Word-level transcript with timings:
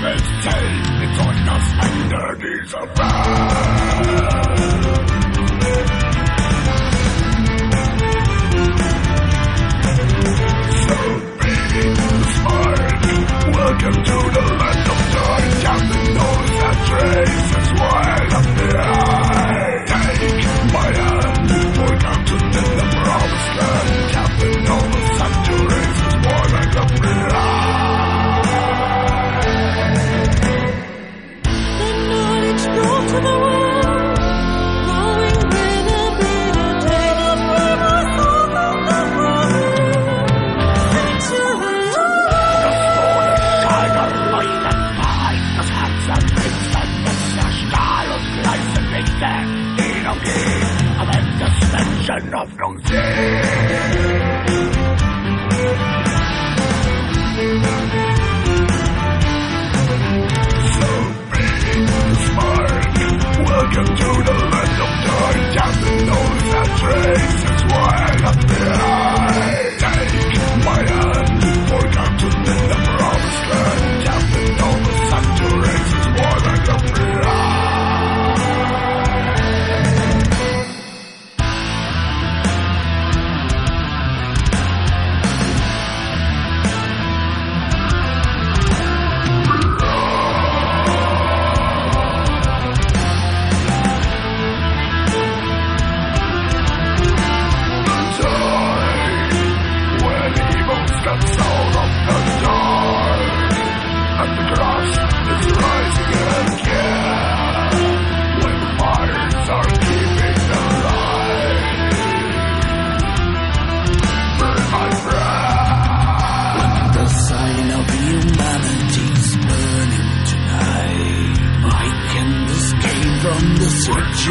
Himmels 0.00 0.22
Zellen 0.40 0.98
mit 0.98 1.14
Sonnenaufeinander 1.14 2.36
dieser 2.36 2.80
Welt. 2.96 4.49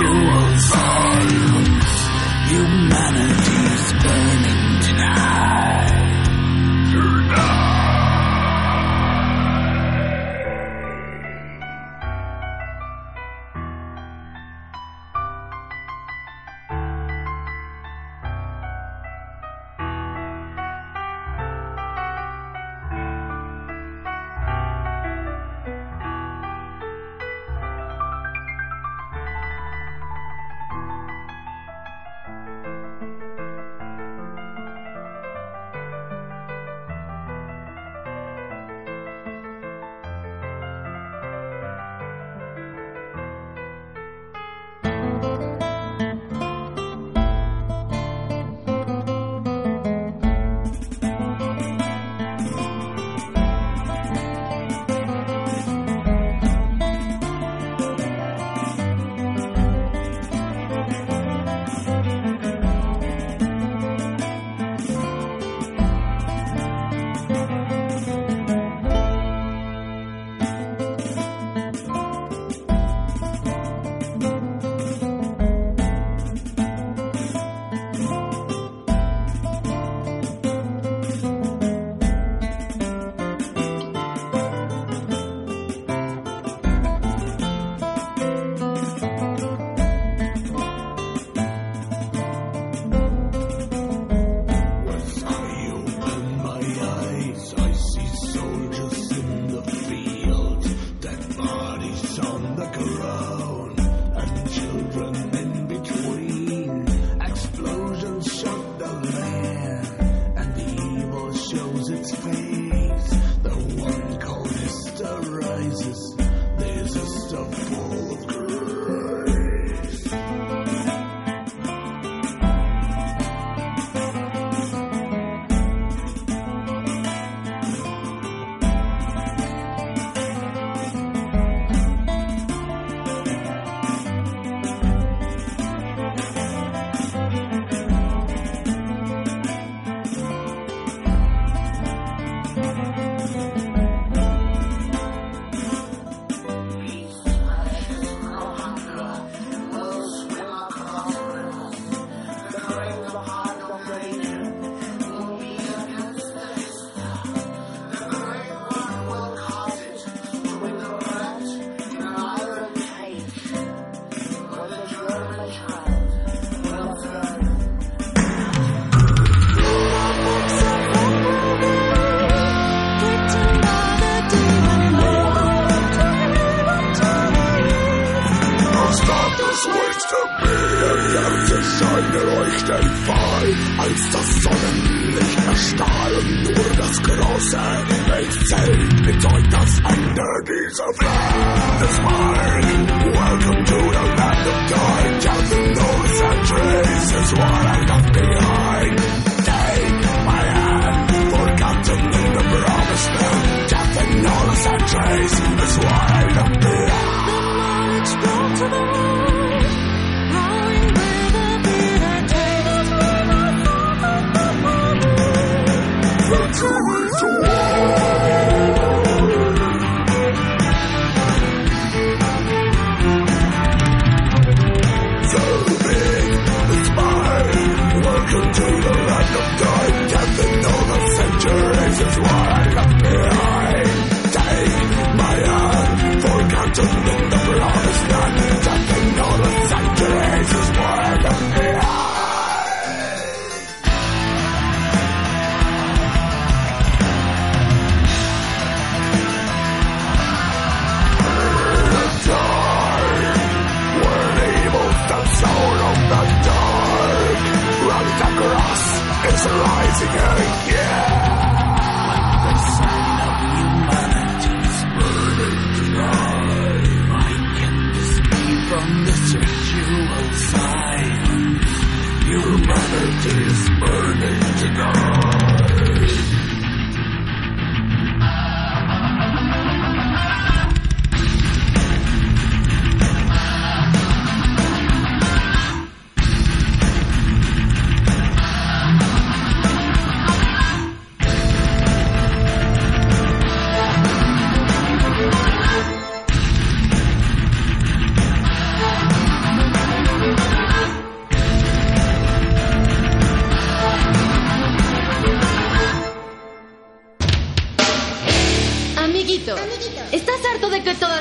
you. 0.02 0.49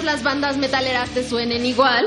Las 0.08 0.22
bandas 0.22 0.56
metaleras 0.56 1.10
te 1.10 1.22
suenen 1.22 1.66
igual? 1.66 2.06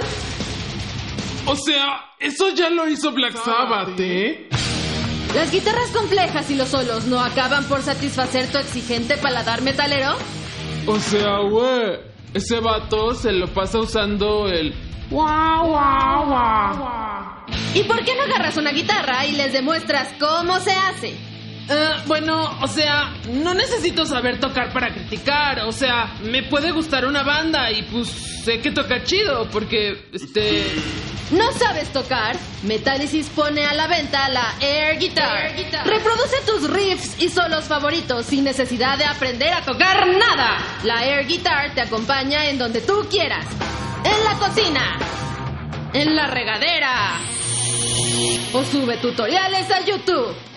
O 1.46 1.56
sea, 1.56 2.16
eso 2.20 2.50
ya 2.50 2.68
lo 2.72 2.88
hizo 2.90 3.12
Black 3.12 3.36
Sabbath, 3.36 4.00
¿eh? 4.00 4.50
¿Las 5.36 5.52
guitarras 5.52 5.92
complejas 5.92 6.50
y 6.50 6.56
los 6.56 6.70
solos 6.70 7.06
no 7.06 7.20
acaban 7.24 7.64
por 7.66 7.84
satisfacer 7.84 8.52
tu 8.52 8.58
exigente 8.58 9.18
paladar 9.18 9.62
metalero? 9.62 10.16
O 10.88 11.00
sea, 11.00 11.42
güey, 11.48 12.00
ese 12.34 12.60
vato 12.60 13.14
se 13.14 13.34
lo 13.34 13.46
pasa 13.54 13.78
usando 13.78 14.48
el... 14.48 14.74
Guau, 15.12 15.68
guau, 15.68 16.26
guau. 16.26 17.46
¿Y 17.76 17.84
por 17.84 18.04
qué 18.04 18.16
no 18.16 18.24
agarras 18.24 18.58
una 18.58 18.72
guitarra 18.72 19.28
y 19.28 19.34
les 19.34 19.54
demuestras 19.54 20.08
cómo 20.20 20.60
se 20.60 20.72
hace? 20.72 21.31
Eh, 21.72 22.04
bueno, 22.06 22.58
o 22.62 22.68
sea, 22.68 23.14
no 23.30 23.54
necesito 23.54 24.06
saber 24.06 24.40
tocar 24.42 24.74
para 24.74 24.94
criticar. 24.94 25.62
O 25.62 25.72
sea, 25.72 26.18
me 26.22 26.44
puede 26.44 26.72
gustar 26.72 27.06
una 27.06 27.24
banda 27.24 27.72
y 27.72 27.84
pues 27.84 28.10
sé 28.10 28.60
que 28.60 28.72
toca 28.72 29.04
chido 29.04 29.50
porque, 29.50 30.10
este... 30.12 30.66
¿No 31.32 31.50
sabes 31.54 31.88
tocar? 31.94 32.36
Metallicis 32.64 33.30
pone 33.30 33.66
a 33.66 33.74
la 33.74 33.88
venta 33.88 34.28
la 34.28 34.54
Air 34.60 35.00
Guitar. 35.00 35.54
Reproduce 35.86 36.42
tus 36.46 36.70
riffs 36.70 37.22
y 37.22 37.30
solos 37.30 37.64
favoritos 37.66 38.26
sin 38.26 38.44
necesidad 38.44 38.98
de 38.98 39.06
aprender 39.06 39.54
a 39.54 39.62
tocar 39.62 40.08
nada. 40.08 40.58
La 40.84 41.06
Air 41.06 41.26
Guitar 41.26 41.74
te 41.74 41.80
acompaña 41.80 42.50
en 42.50 42.58
donde 42.58 42.82
tú 42.82 43.08
quieras. 43.10 43.46
En 44.04 44.26
la 44.26 44.38
cocina. 44.46 45.00
En 45.94 46.18
la 46.18 46.28
regadera. 46.28 47.18
O 48.52 48.66
sube 48.66 48.98
tutoriales 48.98 49.72
a 49.72 49.86
YouTube. 49.86 50.51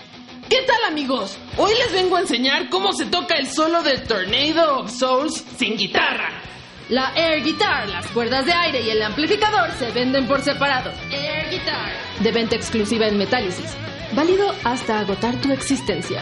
¿Qué 0.49 0.61
tal 0.61 0.91
amigos? 0.91 1.39
Hoy 1.57 1.73
les 1.73 1.91
vengo 1.91 2.17
a 2.17 2.19
enseñar 2.19 2.69
cómo 2.69 2.93
se 2.93 3.05
toca 3.05 3.35
el 3.35 3.47
solo 3.47 3.81
de 3.81 3.97
Tornado 3.97 4.79
of 4.79 4.91
Souls 4.91 5.43
sin 5.57 5.75
guitarra. 5.75 6.29
La 6.89 7.11
Air 7.15 7.43
Guitar, 7.43 7.89
las 7.89 8.05
cuerdas 8.09 8.45
de 8.45 8.53
aire 8.53 8.81
y 8.81 8.91
el 8.91 9.01
amplificador 9.01 9.71
se 9.79 9.89
venden 9.89 10.27
por 10.27 10.41
separado. 10.43 10.91
Air 11.11 11.49
Guitar. 11.49 11.91
De 12.19 12.31
venta 12.31 12.55
exclusiva 12.55 13.07
en 13.07 13.17
Metálisis. 13.17 13.75
Válido 14.13 14.53
hasta 14.63 14.99
agotar 14.99 15.35
tu 15.41 15.51
existencia. 15.51 16.21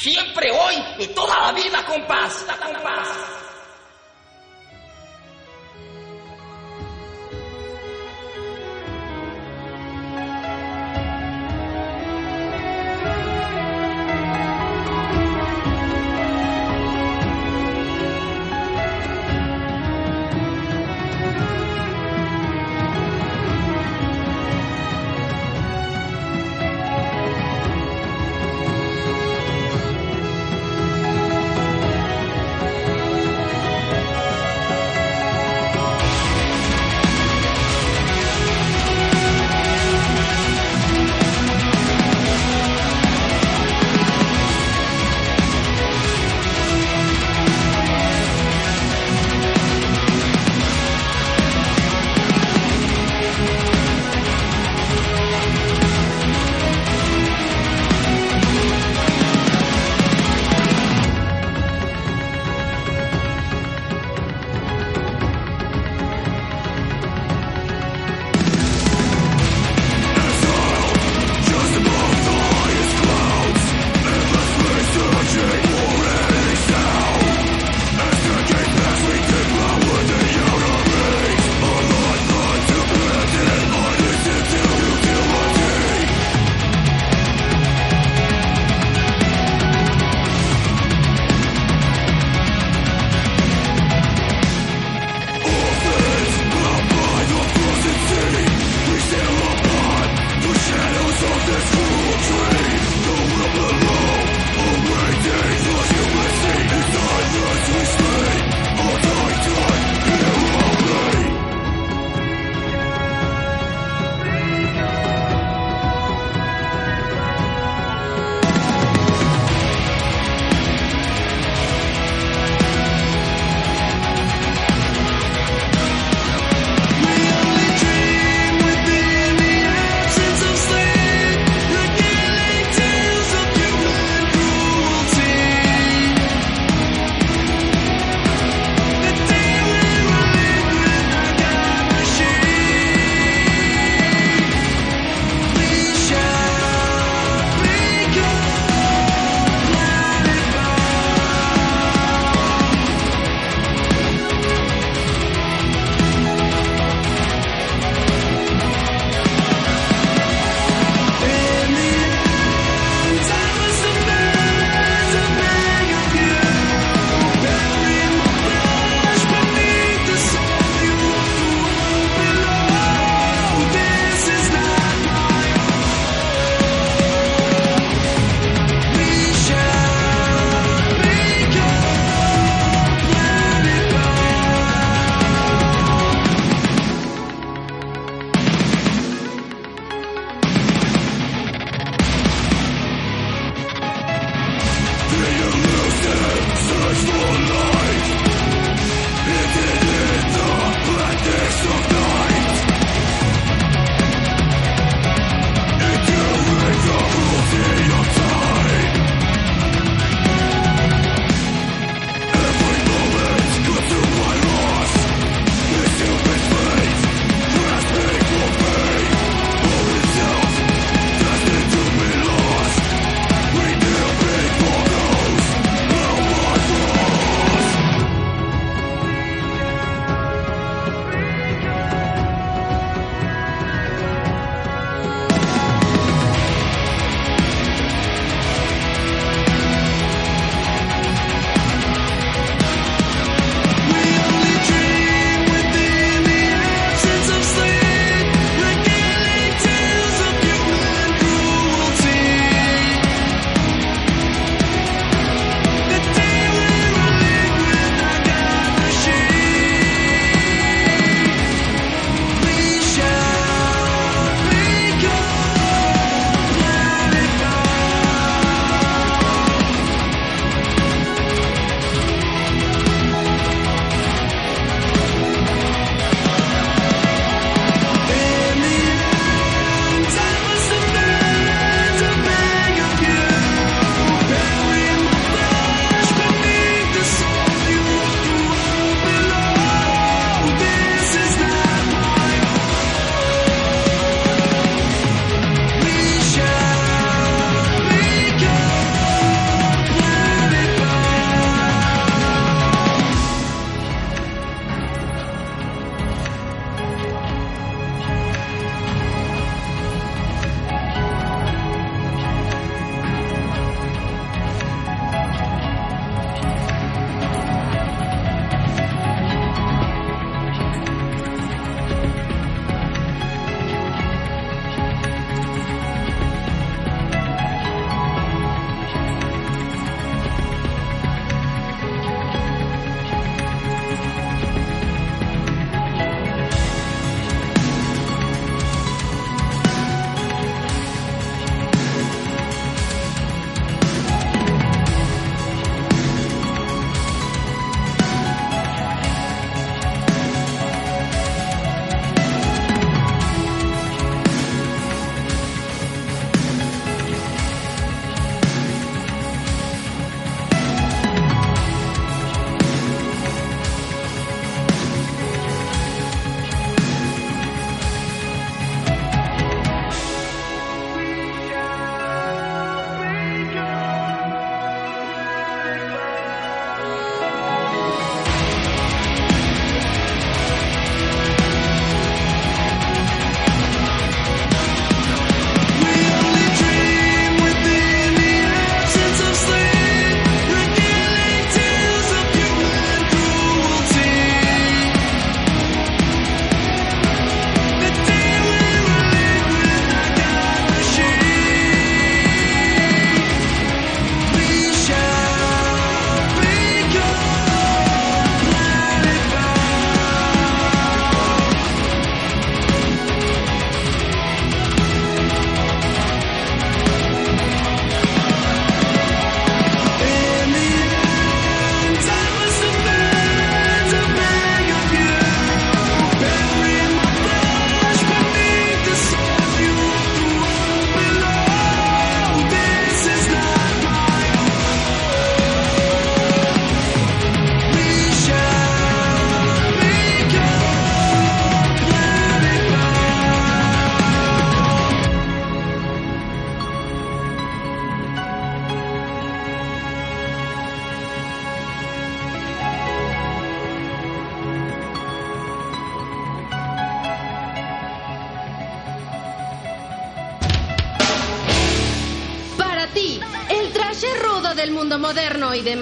Siempre, 0.00 0.50
hoy 0.50 0.76
y 0.98 1.06
toda 1.08 1.38
la 1.38 1.52
vida, 1.52 1.84
compás. 1.86 2.46
compás. 2.64 3.49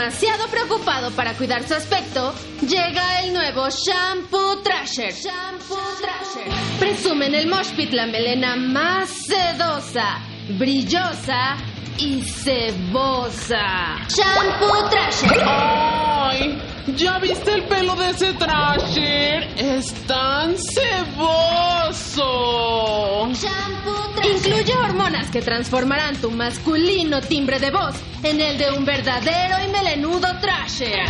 Demasiado 0.08 0.48
preocupado 0.48 1.10
para 1.10 1.34
cuidar 1.34 1.68
su 1.68 1.74
aspecto, 1.74 2.32
llega 2.66 3.24
el 3.24 3.34
nuevo 3.34 3.68
Shampoo 3.68 4.56
Trasher. 4.62 5.12
Shampoo 5.12 5.76
Trasher. 6.00 6.50
Presume 6.78 7.26
en 7.26 7.34
el 7.34 7.46
Mosh 7.46 7.72
Pit 7.76 7.92
la 7.92 8.06
melena 8.06 8.56
más 8.56 9.10
sedosa, 9.10 10.20
brillosa 10.58 11.58
y 11.98 12.22
cebosa. 12.22 13.98
Shampoo 14.08 14.88
Trasher. 14.88 15.42
¡Ay! 15.46 16.58
¿Ya 16.96 17.18
viste 17.18 17.52
el 17.52 17.64
pelo 17.64 17.94
de 17.94 18.08
ese 18.08 18.32
Trasher? 18.32 19.42
Es 19.58 19.92
tan 20.06 20.56
ceboso. 20.56 22.24
Shampoo 23.34 24.08
Trasher. 24.14 24.36
Incluye 24.36 24.72
hormonas 25.08 25.30
que 25.30 25.40
transformarán 25.40 26.16
tu 26.16 26.30
masculino 26.30 27.20
timbre 27.20 27.58
de 27.58 27.70
voz 27.70 27.94
en 28.22 28.40
el 28.40 28.58
de 28.58 28.70
un 28.72 28.84
verdadero 28.84 29.56
y 29.64 29.72
melenudo 29.72 30.28
trasher. 30.40 31.06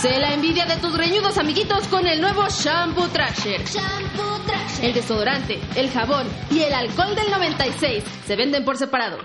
Sé 0.00 0.18
la 0.18 0.34
envidia 0.34 0.66
de 0.66 0.76
tus 0.76 0.96
reñudos 0.96 1.38
amiguitos 1.38 1.86
con 1.88 2.06
el 2.06 2.20
nuevo 2.20 2.48
Shampoo 2.48 3.08
Trasher. 3.08 3.64
Shampoo 3.64 4.40
Trasher. 4.46 4.84
El 4.84 4.94
desodorante, 4.94 5.60
el 5.76 5.90
jabón 5.90 6.26
y 6.50 6.60
el 6.60 6.74
alcohol 6.74 7.14
del 7.14 7.30
96 7.30 8.02
se 8.26 8.36
venden 8.36 8.64
por 8.64 8.76
separado. 8.76 9.18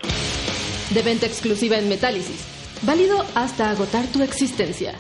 De 0.92 1.02
venta 1.02 1.26
exclusiva 1.26 1.78
en 1.78 1.90
Metálisis. 1.90 2.46
Válido 2.84 3.26
hasta 3.34 3.72
agotar 3.72 4.06
tu 4.08 4.22
existencia. 4.22 4.94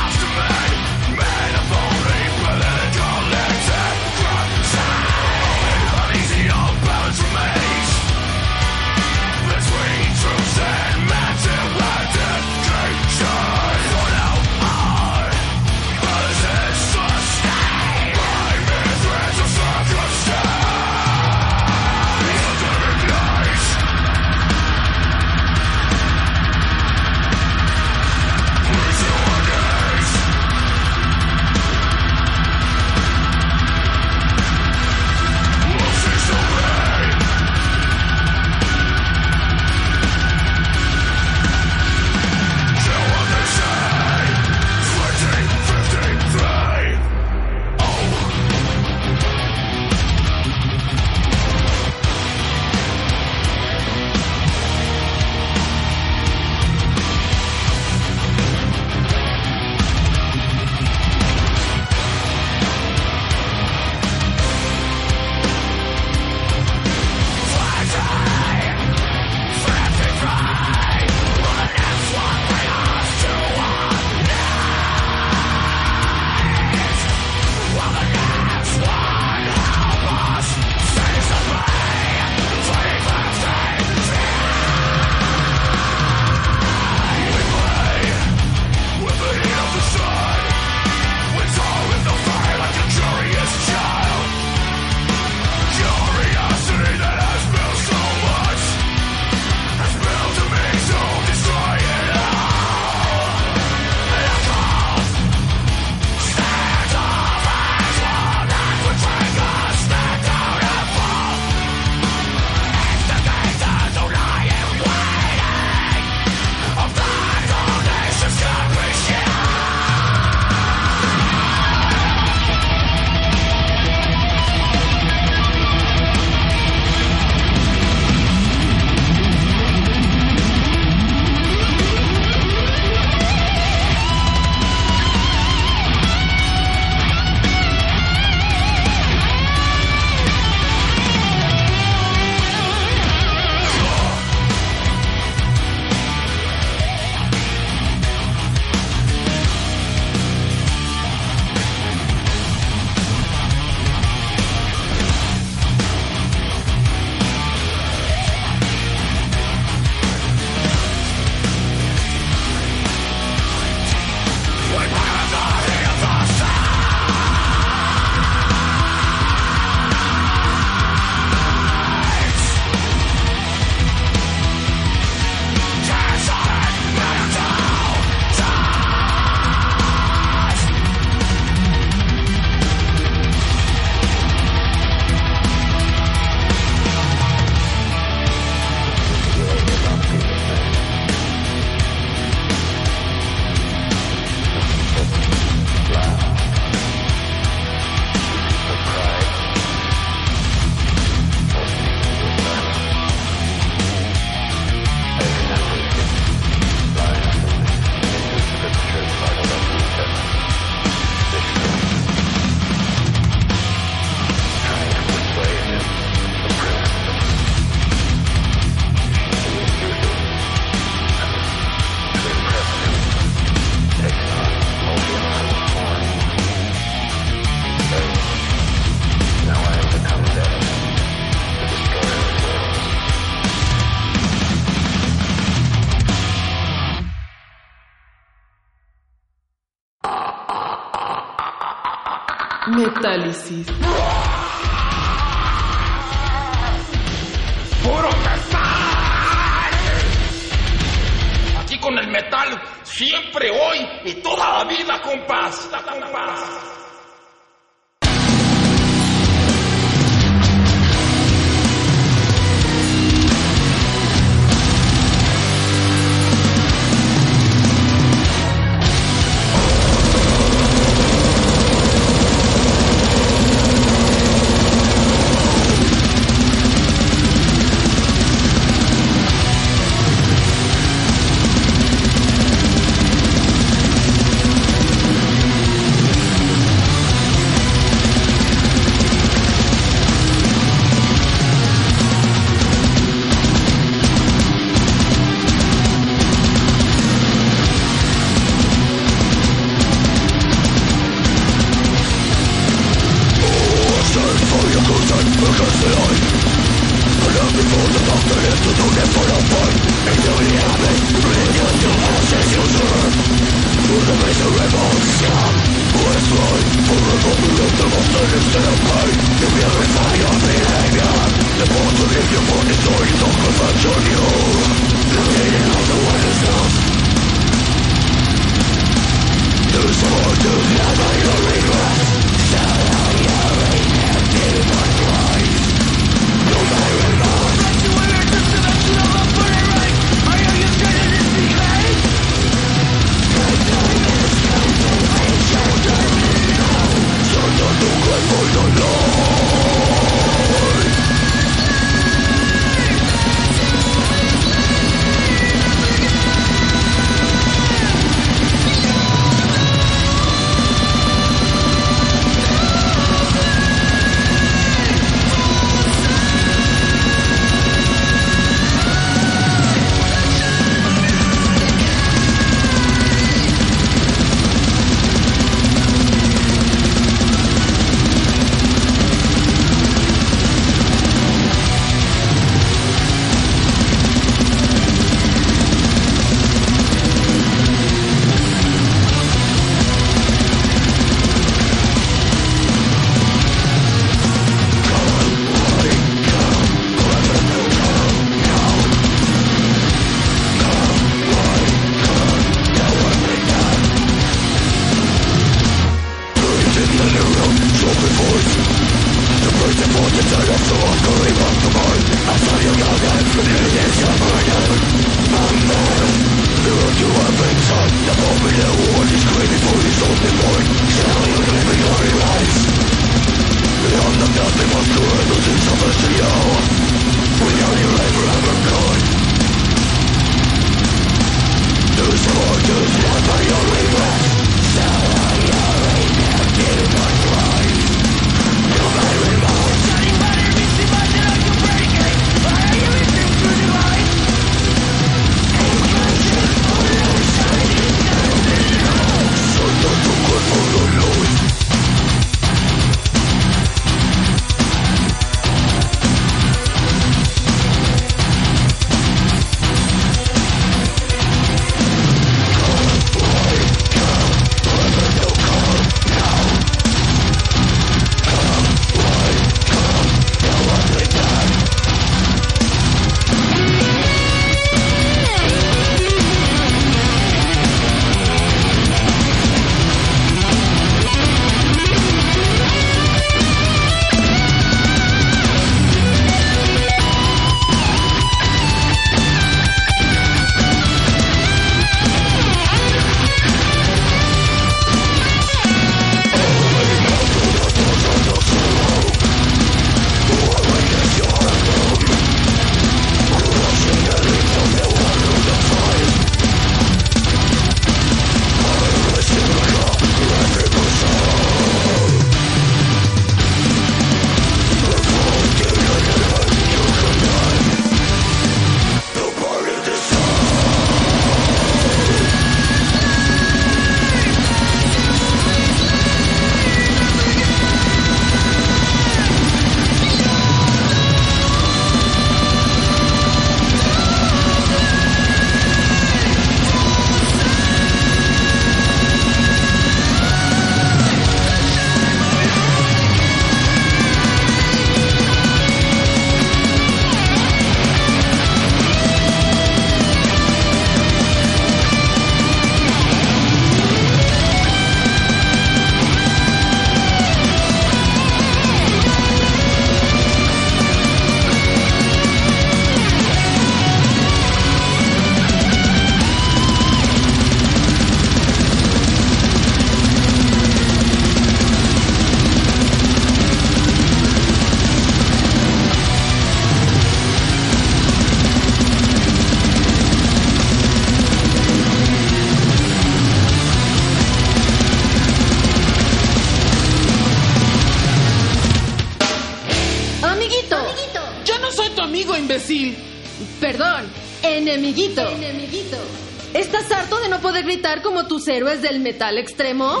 como 598.00 598.26
tus 598.26 598.48
héroes 598.48 598.80
del 598.80 599.00
metal 599.00 599.36
extremo? 599.36 600.00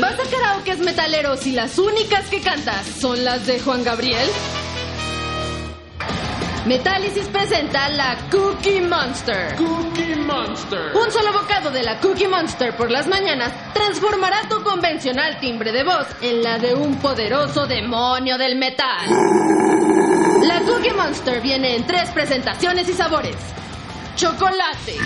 ¿Vas 0.00 0.14
a 0.14 0.30
karaokes 0.30 0.78
metaleros 0.80 1.46
y 1.46 1.52
las 1.52 1.78
únicas 1.78 2.28
que 2.28 2.40
cantas 2.40 2.84
son 2.86 3.24
las 3.24 3.46
de 3.46 3.60
Juan 3.60 3.82
Gabriel? 3.84 4.28
Metálisis 6.66 7.26
presenta 7.26 7.88
la 7.88 8.16
Cookie 8.30 8.80
Monster. 8.82 9.56
Cookie 9.56 10.16
Monster. 10.16 10.94
Un 10.94 11.10
solo 11.10 11.32
bocado 11.32 11.70
de 11.70 11.82
la 11.82 11.98
Cookie 11.98 12.28
Monster 12.28 12.76
por 12.76 12.90
las 12.90 13.08
mañanas 13.08 13.52
transformará 14.02 14.48
tu 14.48 14.60
convencional 14.64 15.38
timbre 15.38 15.70
de 15.70 15.84
voz 15.84 16.08
en 16.20 16.42
la 16.42 16.58
de 16.58 16.74
un 16.74 16.96
poderoso 16.96 17.68
demonio 17.68 18.36
del 18.36 18.56
metal. 18.56 19.06
La 20.42 20.60
Cookie 20.62 20.92
Monster 20.92 21.40
viene 21.40 21.76
en 21.76 21.86
tres 21.86 22.10
presentaciones 22.10 22.88
y 22.88 22.94
sabores. 22.94 23.36
Chocolate, 24.16 24.96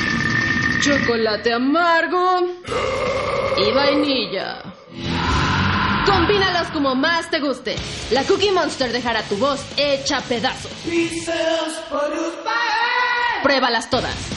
chocolate 0.80 1.52
amargo 1.52 2.56
y 3.58 3.70
vainilla. 3.72 4.62
Combínalos 6.06 6.68
como 6.68 6.94
más 6.94 7.28
te 7.28 7.38
guste. 7.38 7.76
La 8.12 8.24
Cookie 8.24 8.50
Monster 8.50 8.92
dejará 8.92 9.20
tu 9.24 9.36
voz 9.36 9.60
hecha 9.76 10.22
pedazos. 10.22 10.72
Pruébalas 13.42 13.90
todas. 13.90 14.35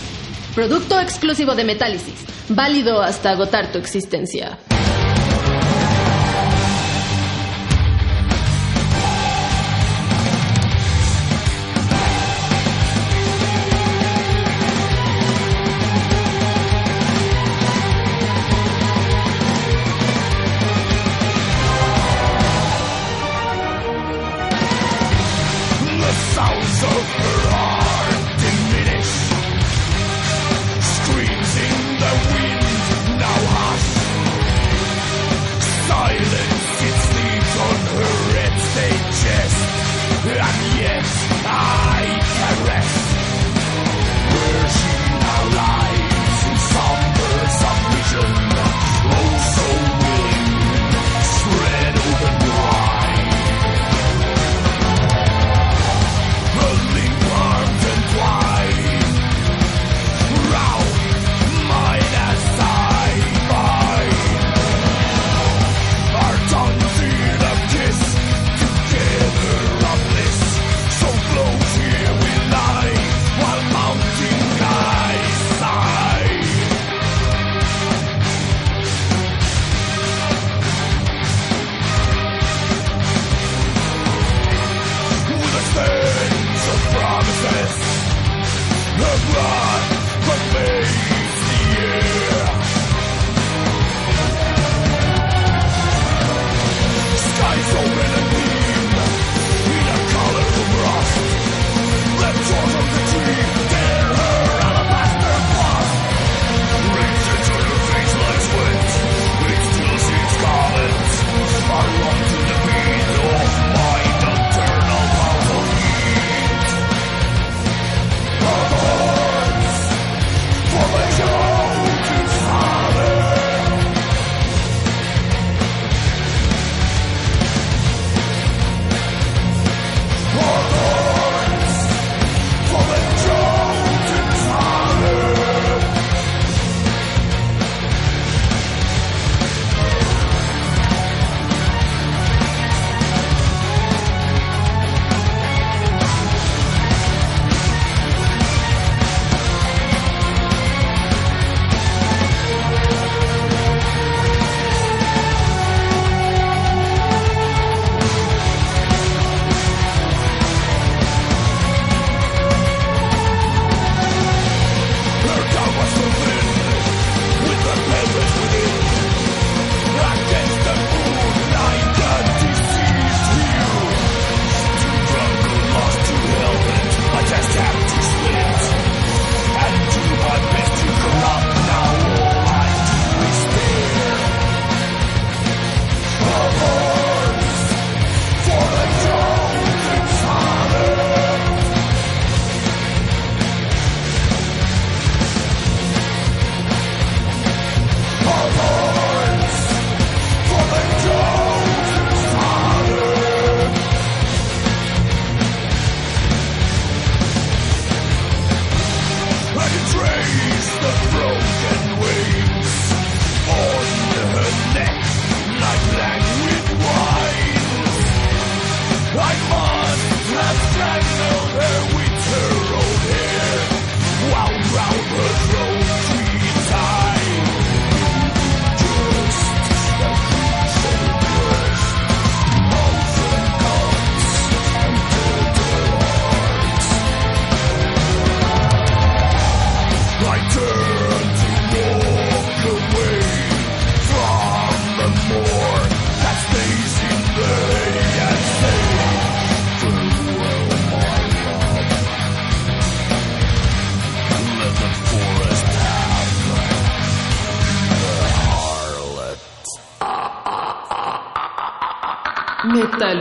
Producto 0.56 1.00
exclusivo 1.00 1.56
de 1.56 1.64
Metálisis, 1.64 2.26
válido 2.50 3.02
hasta 3.02 3.32
agotar 3.32 3.72
tu 3.72 3.78
existencia. 3.78 4.58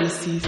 Metálisis. 0.08 0.47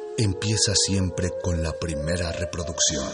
empieza 0.17 0.73
siempre 0.75 1.31
con 1.41 1.63
la 1.63 1.73
primera 1.73 2.31
reproducción. 2.31 3.07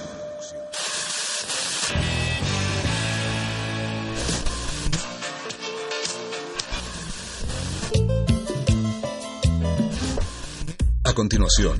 A 11.03 11.13
continuación, 11.13 11.79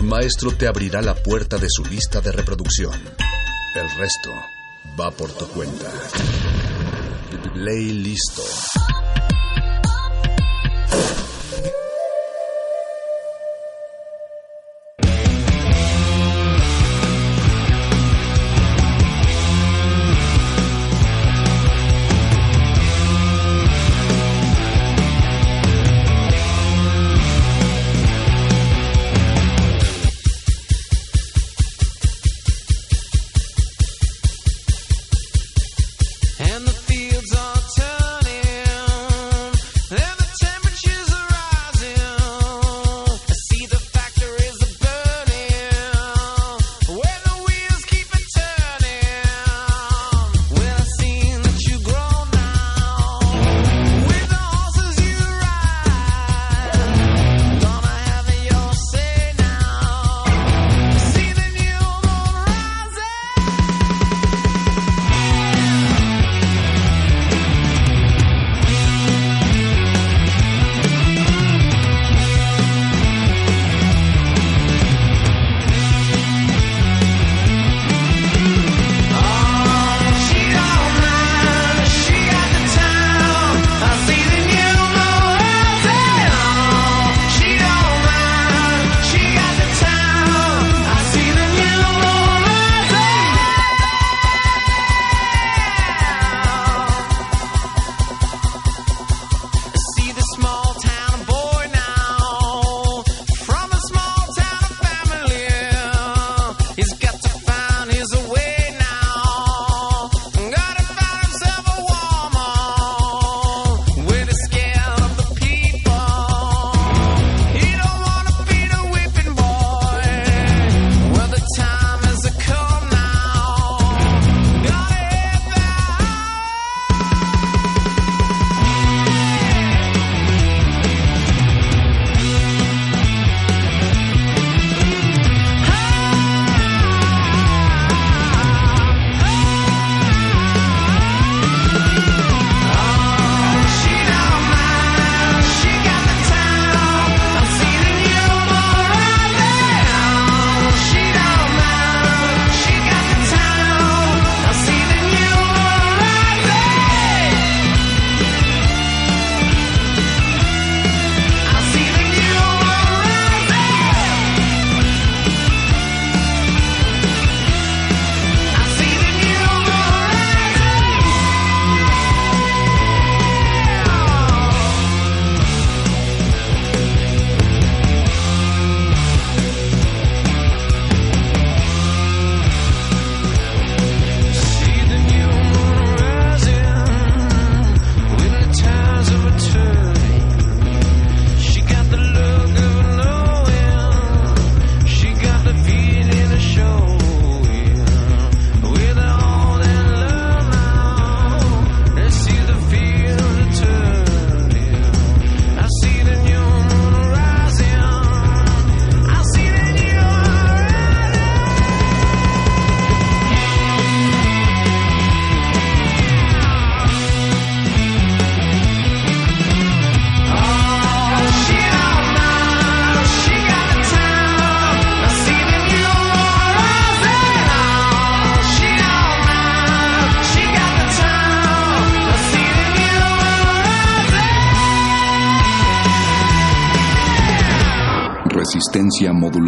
un 0.00 0.08
maestro 0.08 0.52
te 0.52 0.66
abrirá 0.66 1.02
la 1.02 1.14
puerta 1.14 1.56
de 1.56 1.68
su 1.68 1.84
lista 1.84 2.20
de 2.20 2.32
reproducción. 2.32 2.92
El 3.74 3.90
resto 3.98 4.30
va 5.00 5.10
por 5.10 5.32
tu 5.32 5.46
cuenta. 5.48 5.90
Play 7.54 7.92
listo. 7.92 8.42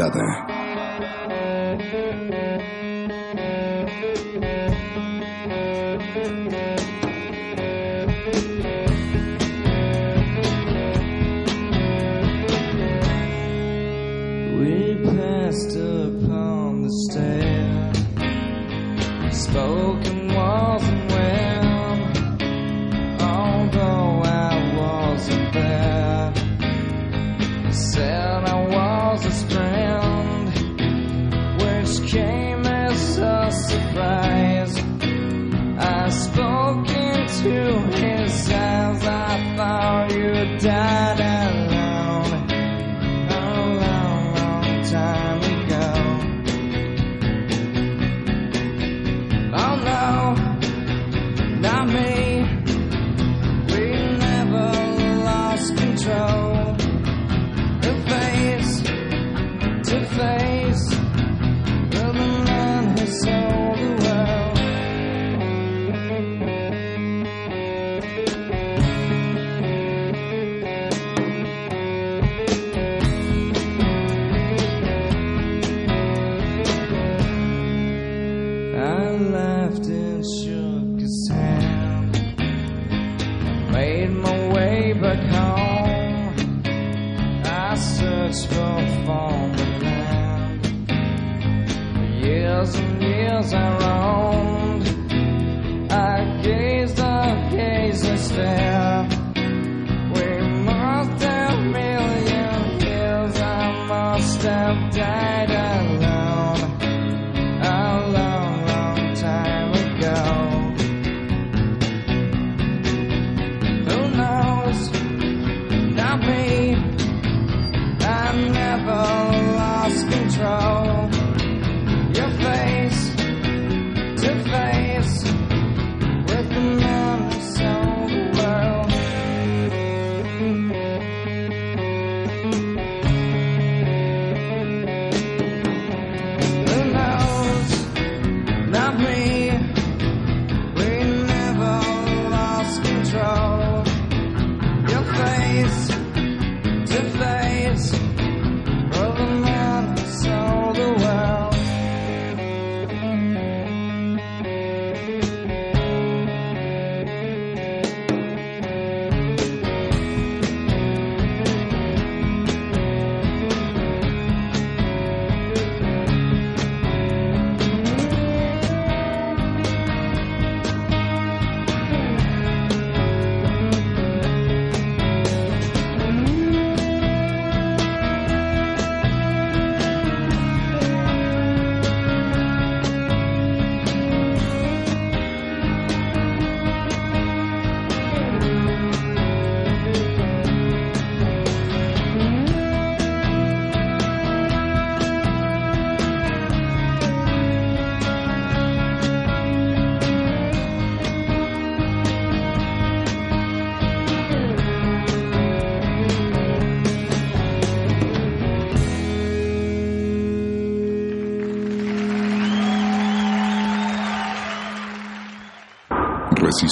Resistencia 0.02 0.41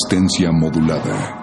Resistencia 0.03 0.51
modulada. 0.51 1.40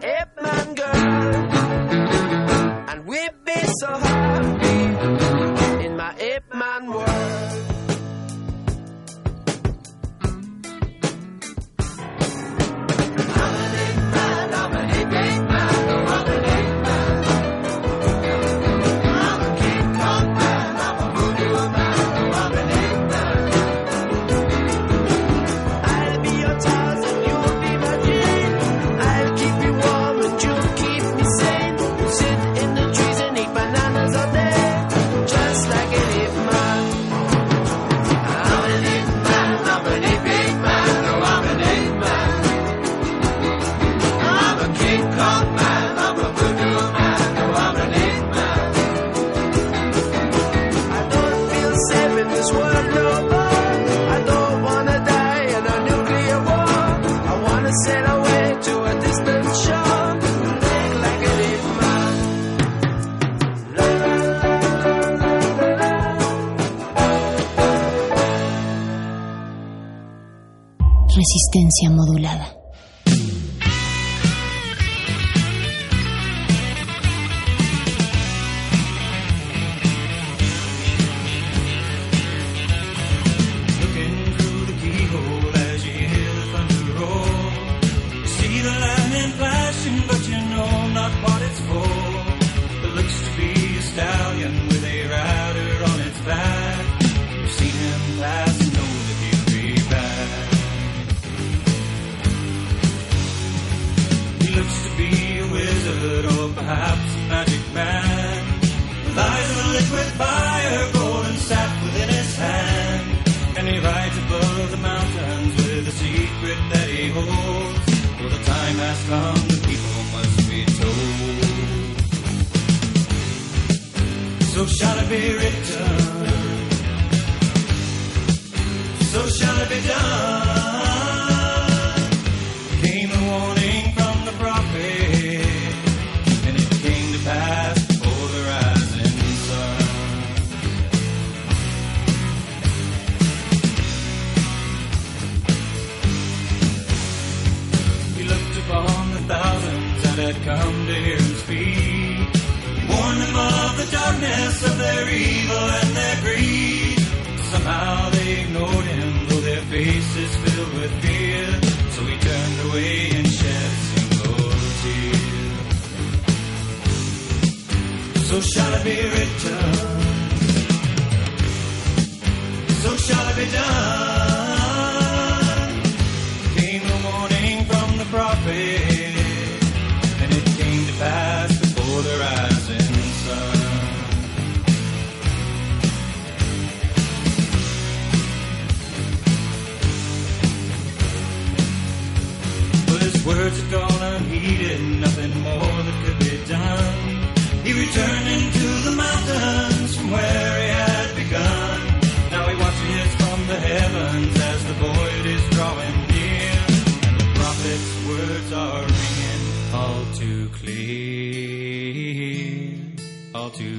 Ape 0.00 0.42
Man 0.42 0.74
girl. 0.74 0.96
And 2.90 3.06
we'd 3.06 3.44
be 3.44 3.60
so 3.80 3.88
high. 3.88 4.21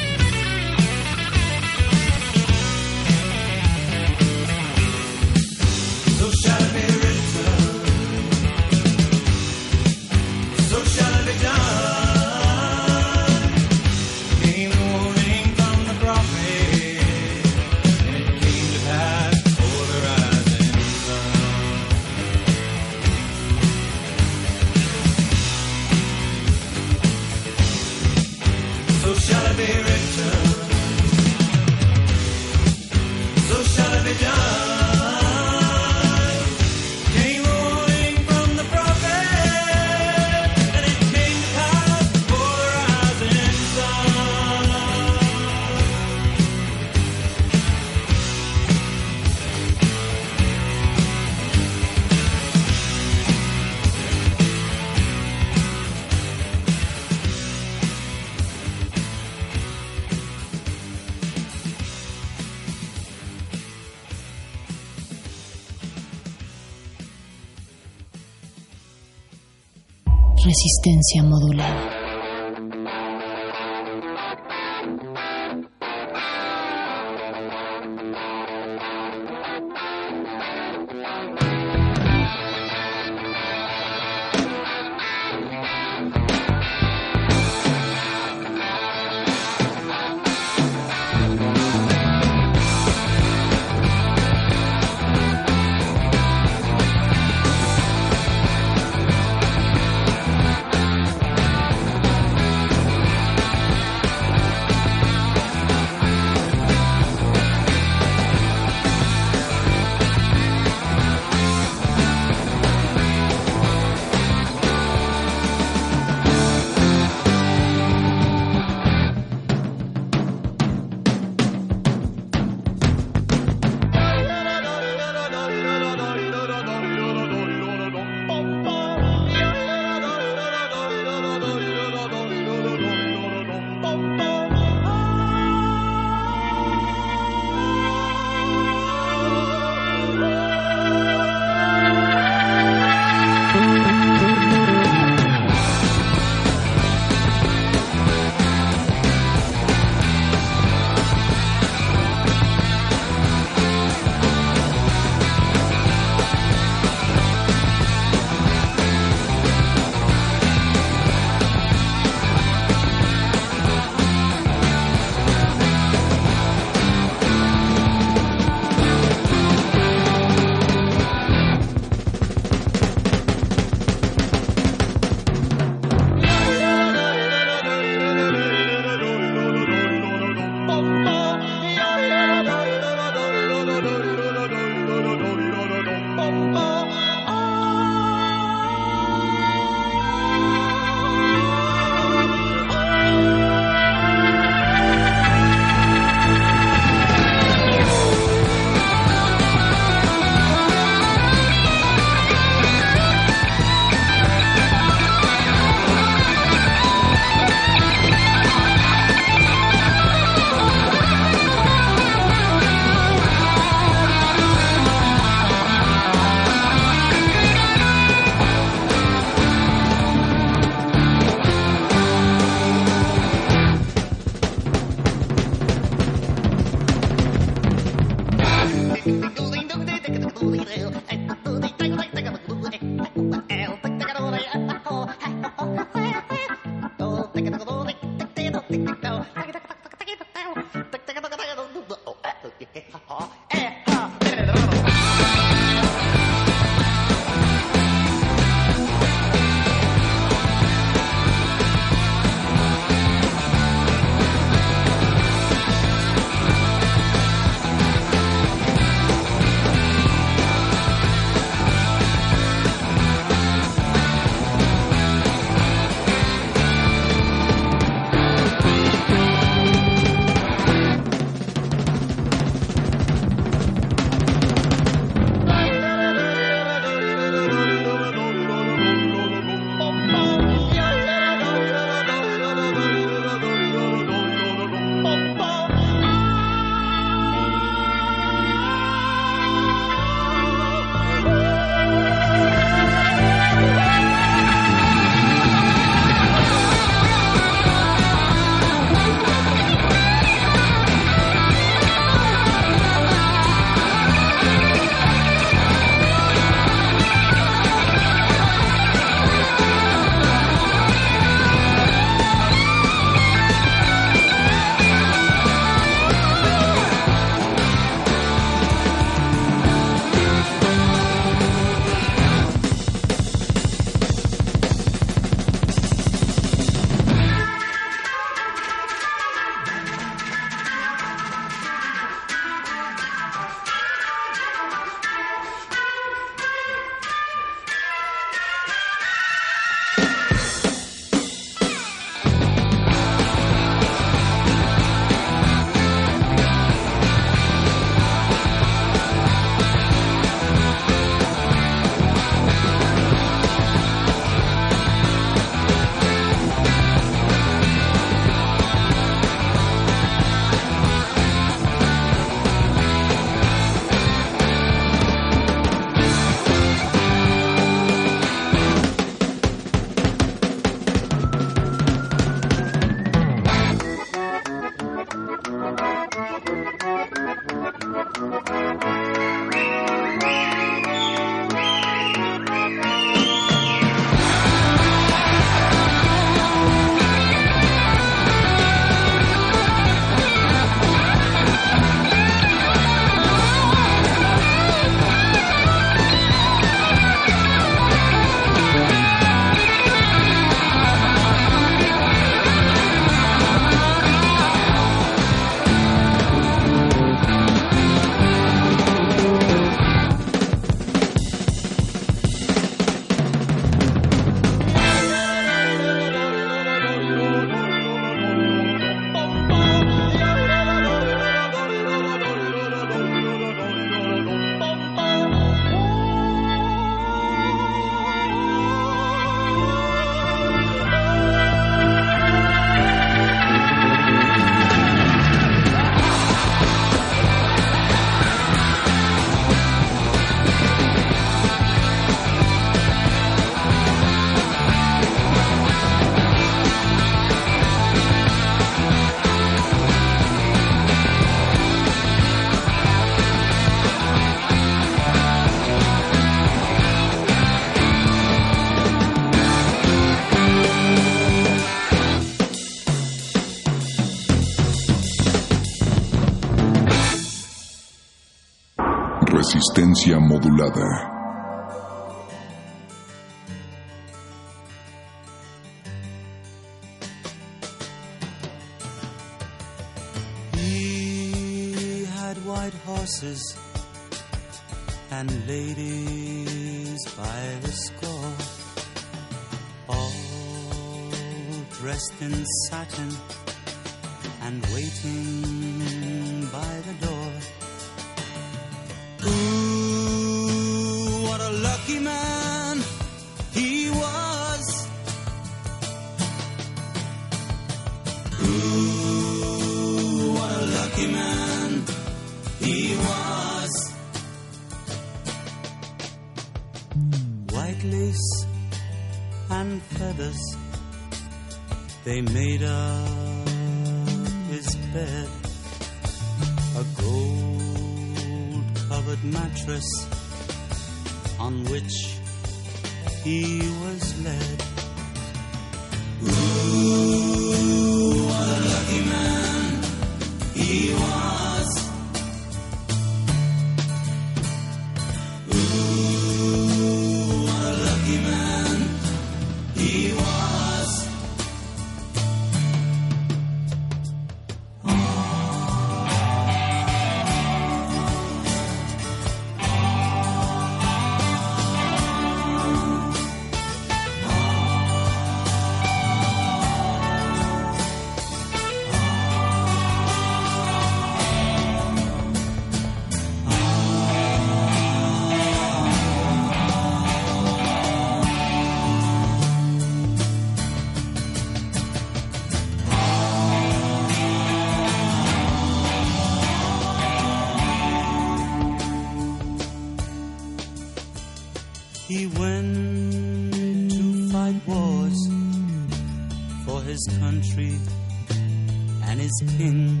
king 599.56 600.00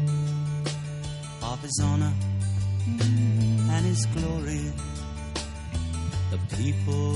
of 1.42 1.60
his 1.62 1.80
honor 1.82 2.12
and 3.00 3.86
his 3.86 4.06
glory, 4.06 4.72
the 6.30 6.38
people 6.56 7.12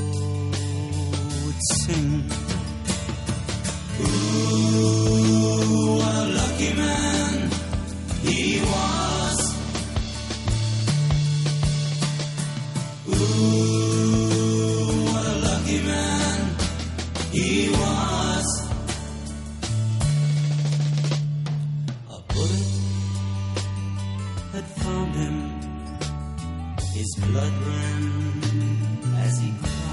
would 1.45 1.61
sing. 1.81 2.42
His 26.95 27.15
blood 27.17 27.53
ran 27.67 29.03
as 29.17 29.39
he 29.41 29.51
cried. 29.63 29.92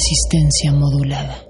resistencia 0.00 0.72
modulada. 0.72 1.49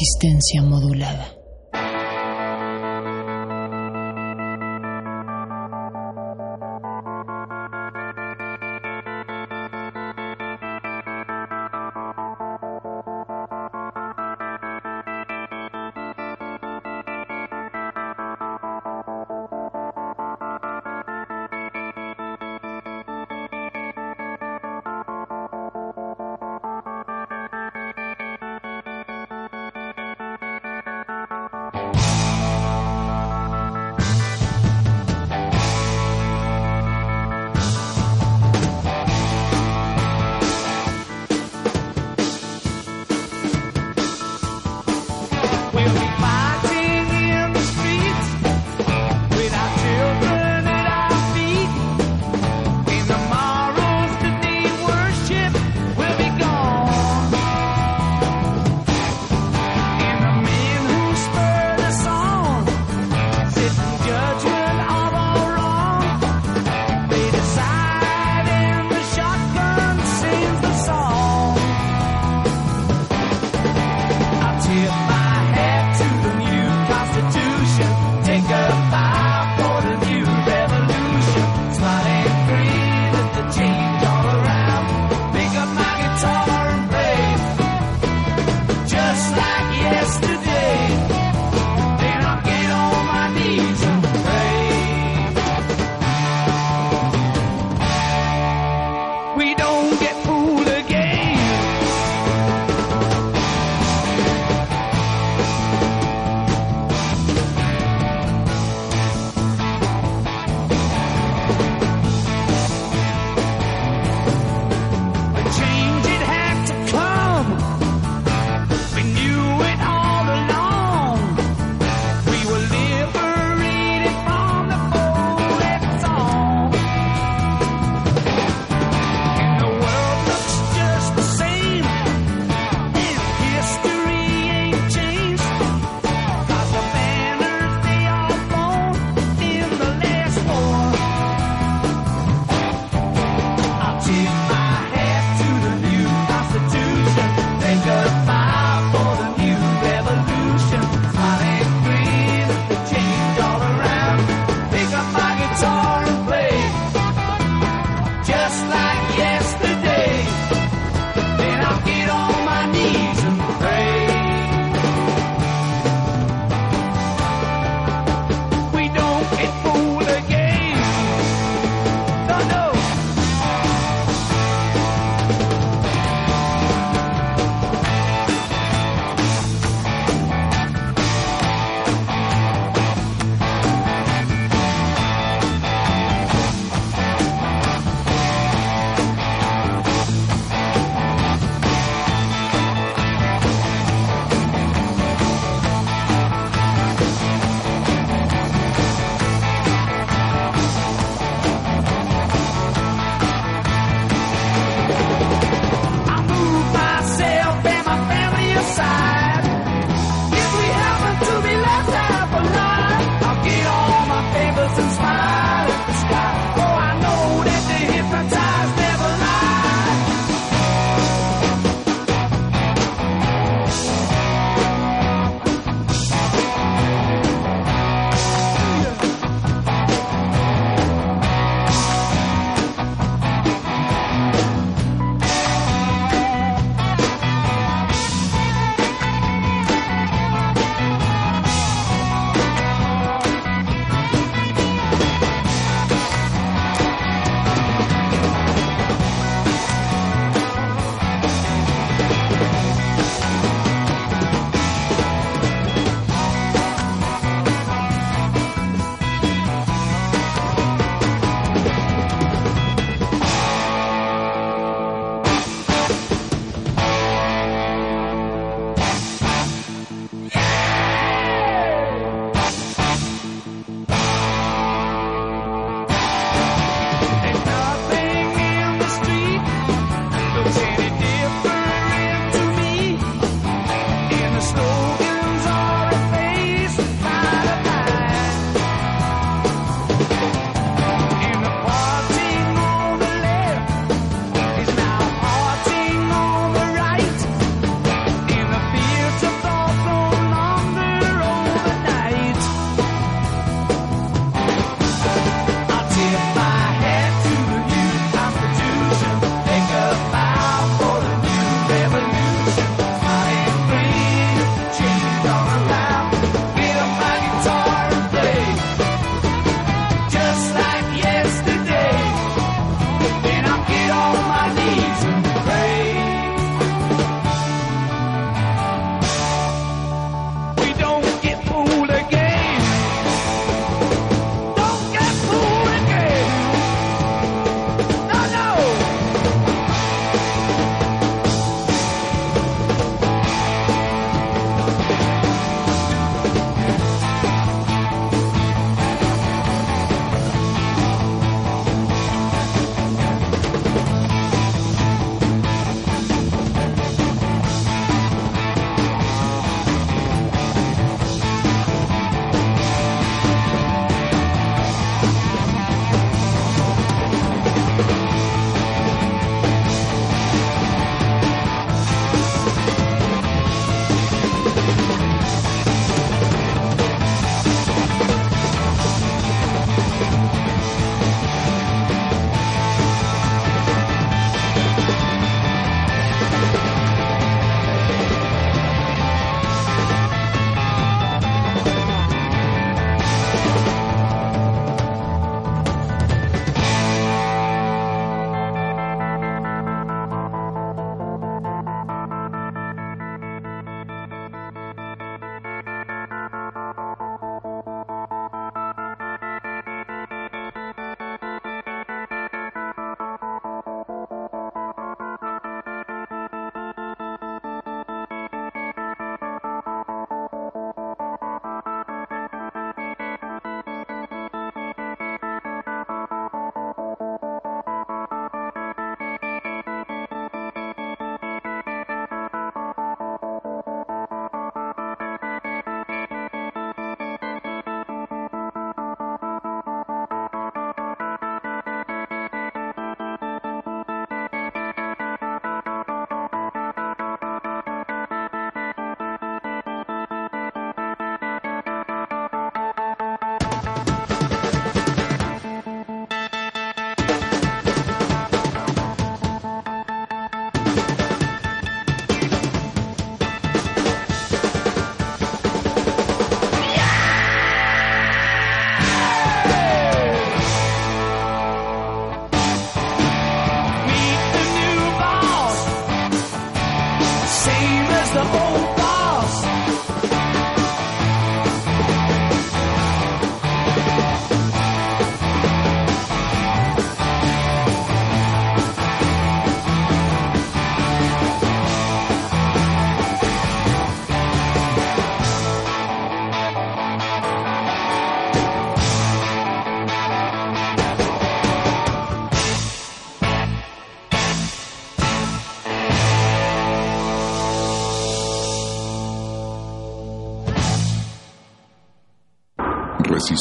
Resistencia 0.00 0.62
modulada. 0.62 1.39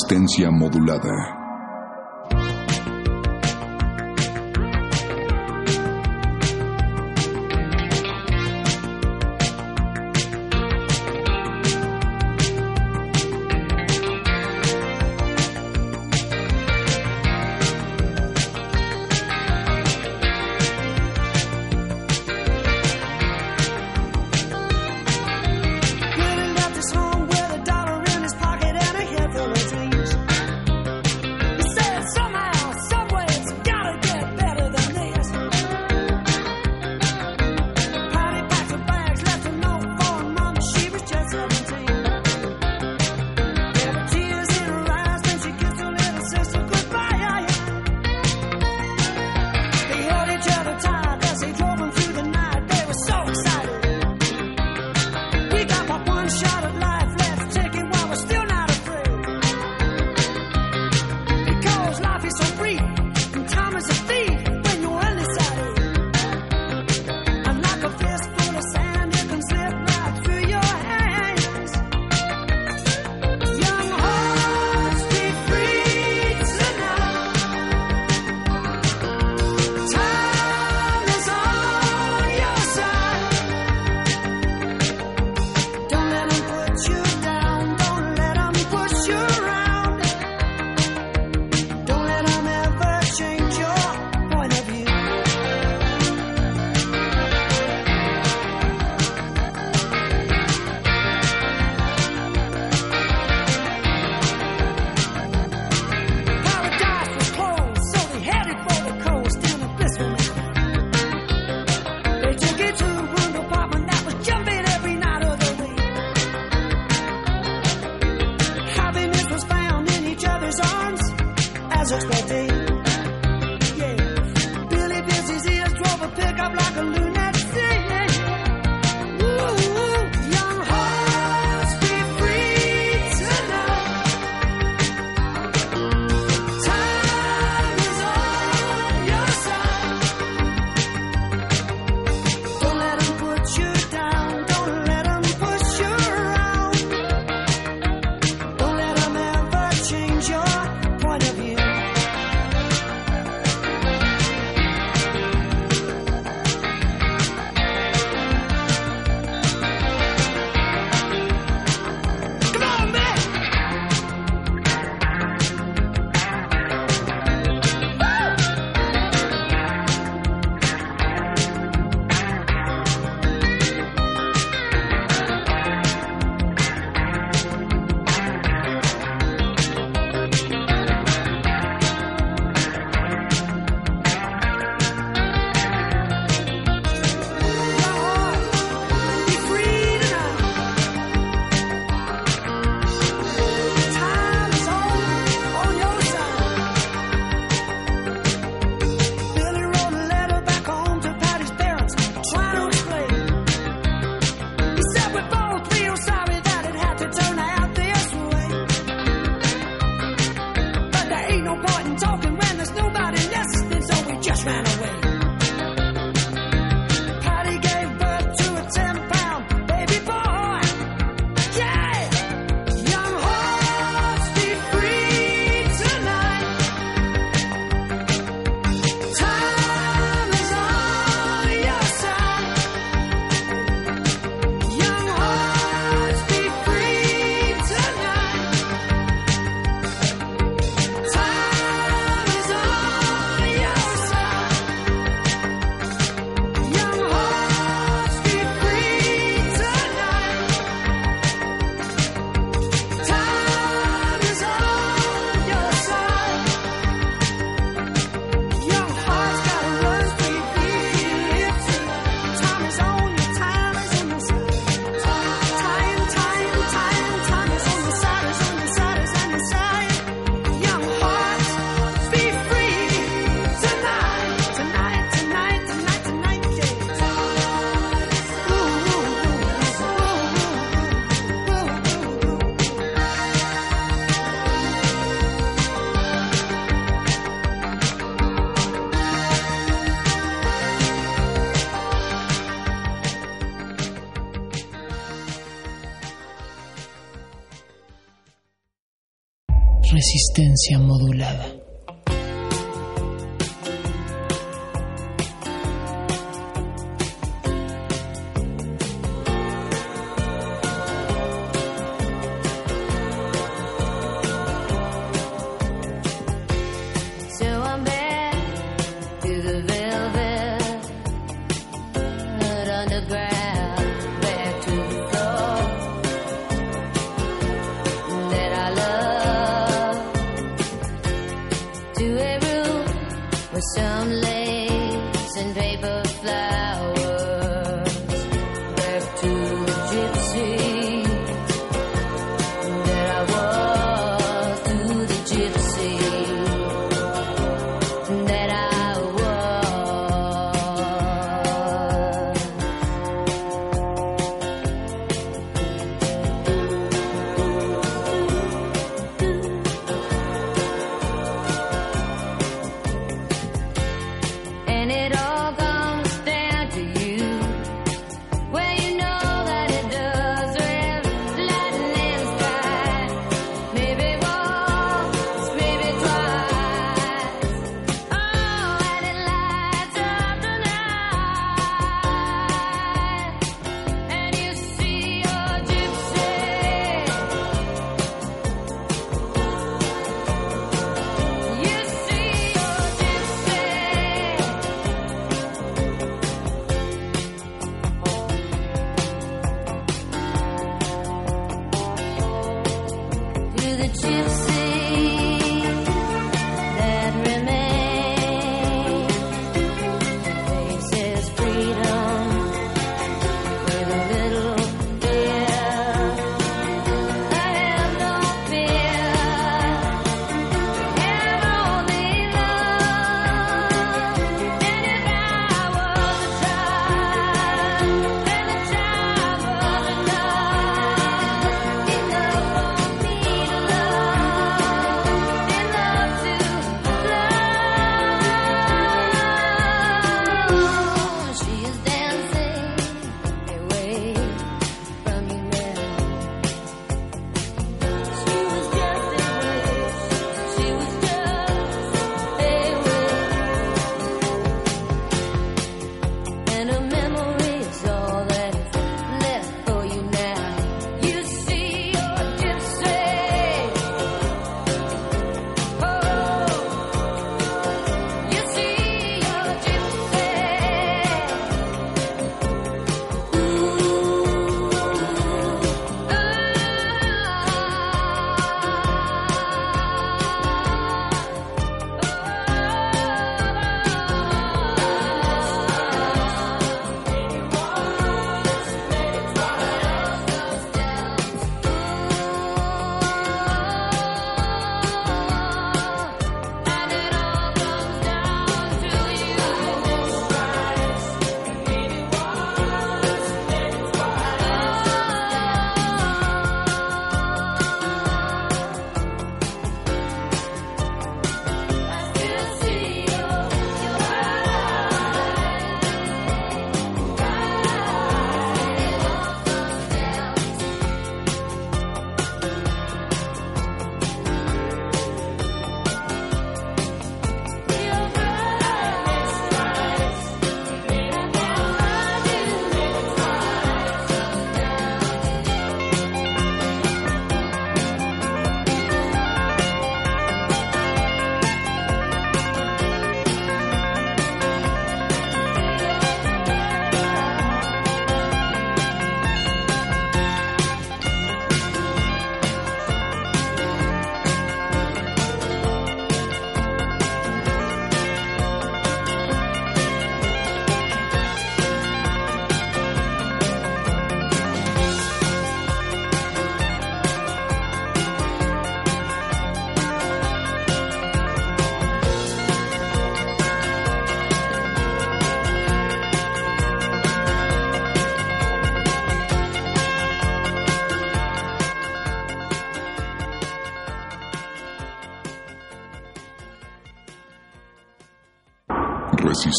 Resistencia 0.10 0.50
modulada. 0.50 1.39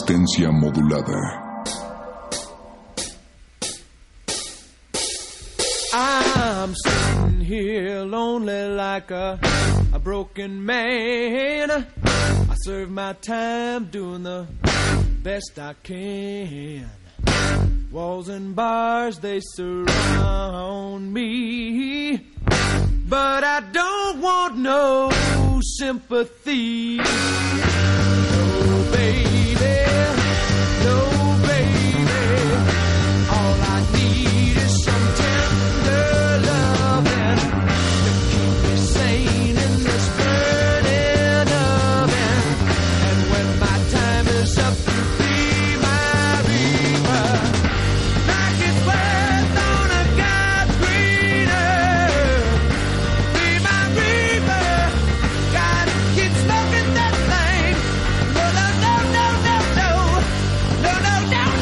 resistencia 0.00 0.50
modulada. 0.50 1.18
I'm 5.92 6.74
sitting 6.74 7.40
here 7.40 8.02
lonely 8.02 8.68
like 8.68 9.10
a, 9.10 9.38
a 9.92 9.98
broken 9.98 10.64
man. 10.64 11.70
I 11.70 12.54
serve 12.64 12.90
my 12.90 13.14
time 13.14 13.86
doing 13.86 14.22
the 14.22 14.46
best 15.22 15.58
I 15.58 15.74
can. 15.82 16.88
Walls 17.90 18.28
and 18.28 18.54
bars, 18.54 19.18
they 19.18 19.40
surround 19.56 20.89
down. 61.30 61.59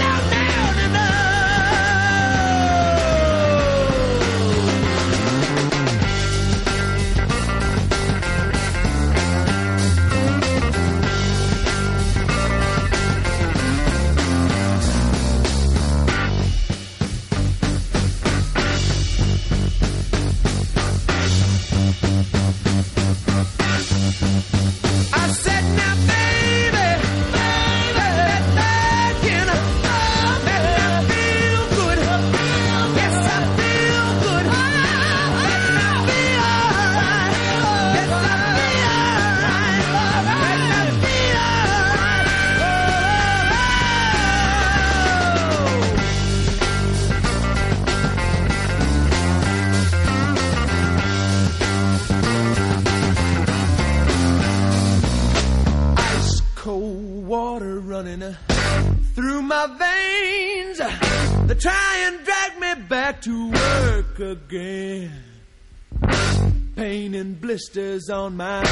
blisters 67.58 68.08
on 68.08 68.36
my 68.36 68.62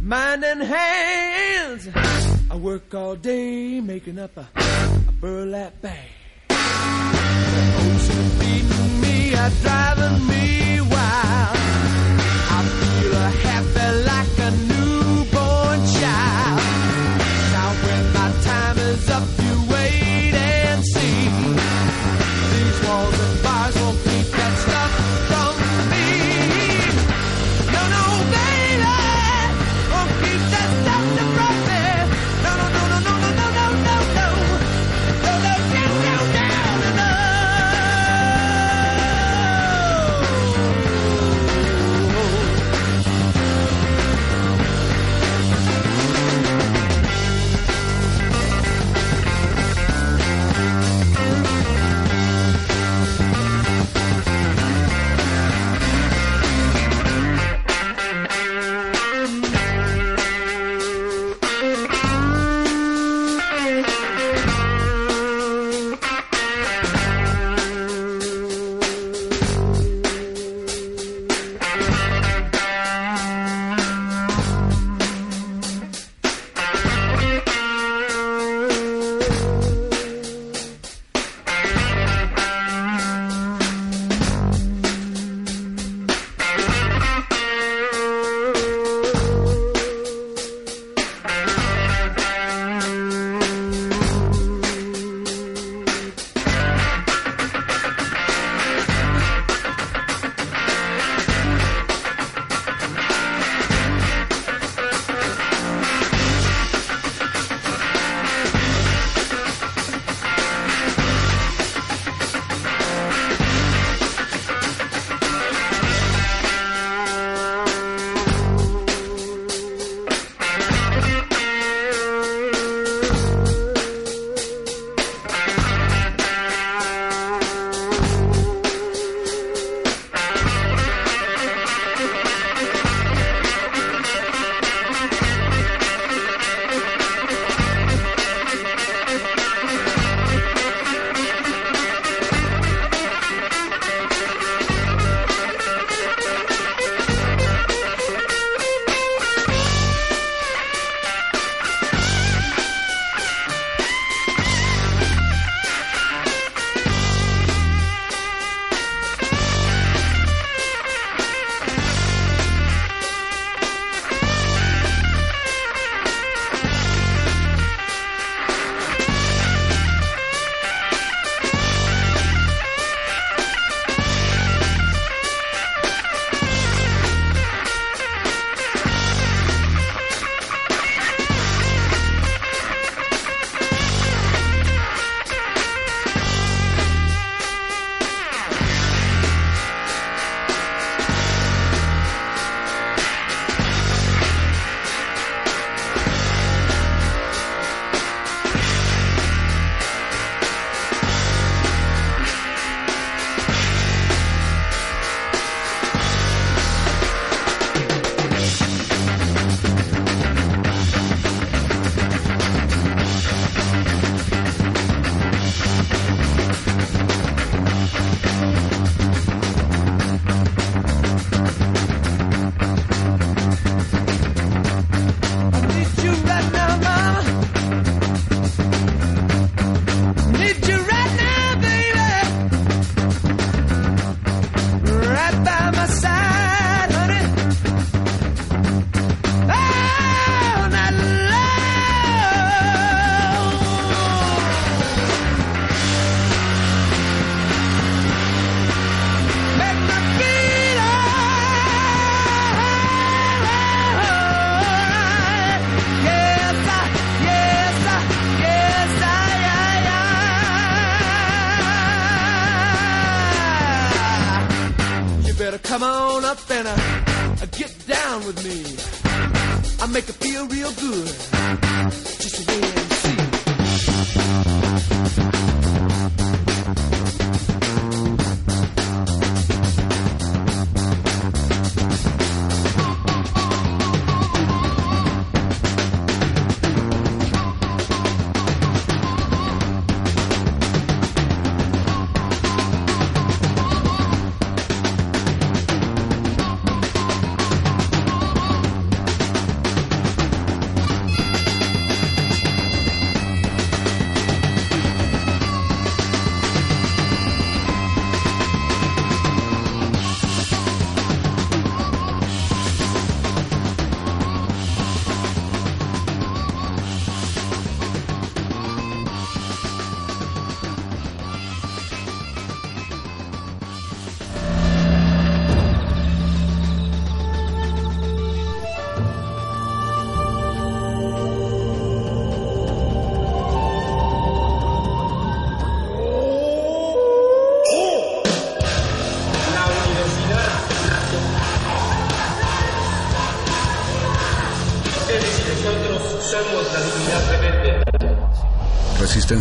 mind 0.00 0.44
and 0.44 0.62
hands. 0.62 1.88
I 2.48 2.54
work 2.54 2.94
all 2.94 3.16
day 3.16 3.80
making 3.80 4.16
up 4.16 4.36
a, 4.36 4.46
a 5.08 5.12
burlap 5.20 5.82
bag. 5.82 6.08
The 6.48 6.54
ocean 7.78 8.38
beating 8.38 9.00
me, 9.00 9.34
I 9.34 9.50
drive. 9.62 9.87